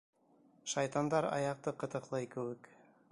[0.71, 2.73] Шайтандар аяҡты ҡытыҡлай кеүек...